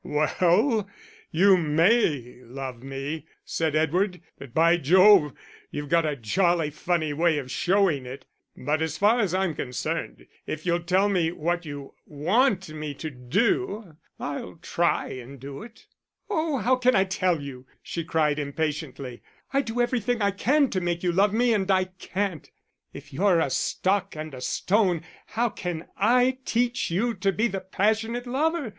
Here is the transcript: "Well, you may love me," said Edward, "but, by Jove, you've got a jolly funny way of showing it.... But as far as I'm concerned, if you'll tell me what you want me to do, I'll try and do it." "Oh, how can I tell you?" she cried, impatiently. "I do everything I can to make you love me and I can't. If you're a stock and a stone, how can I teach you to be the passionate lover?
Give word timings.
"Well, 0.03 0.89
you 1.29 1.57
may 1.57 2.39
love 2.41 2.81
me," 2.81 3.27
said 3.45 3.75
Edward, 3.75 4.19
"but, 4.39 4.51
by 4.51 4.77
Jove, 4.77 5.33
you've 5.69 5.89
got 5.89 6.07
a 6.07 6.15
jolly 6.15 6.71
funny 6.71 7.13
way 7.13 7.37
of 7.37 7.51
showing 7.51 8.07
it.... 8.07 8.25
But 8.57 8.81
as 8.81 8.97
far 8.97 9.19
as 9.19 9.35
I'm 9.35 9.53
concerned, 9.53 10.25
if 10.47 10.65
you'll 10.65 10.81
tell 10.81 11.07
me 11.07 11.31
what 11.31 11.67
you 11.67 11.93
want 12.07 12.69
me 12.69 12.95
to 12.95 13.11
do, 13.11 13.95
I'll 14.19 14.55
try 14.63 15.09
and 15.09 15.39
do 15.39 15.61
it." 15.61 15.85
"Oh, 16.31 16.57
how 16.57 16.77
can 16.77 16.95
I 16.95 17.03
tell 17.03 17.39
you?" 17.39 17.67
she 17.83 18.03
cried, 18.03 18.39
impatiently. 18.39 19.21
"I 19.53 19.61
do 19.61 19.79
everything 19.79 20.19
I 20.19 20.31
can 20.31 20.71
to 20.71 20.81
make 20.81 21.03
you 21.03 21.11
love 21.11 21.31
me 21.31 21.53
and 21.53 21.69
I 21.69 21.83
can't. 21.83 22.49
If 22.91 23.13
you're 23.13 23.39
a 23.39 23.51
stock 23.51 24.15
and 24.15 24.33
a 24.33 24.41
stone, 24.41 25.03
how 25.27 25.49
can 25.49 25.85
I 25.95 26.39
teach 26.43 26.89
you 26.89 27.13
to 27.13 27.31
be 27.31 27.47
the 27.47 27.59
passionate 27.61 28.25
lover? 28.25 28.69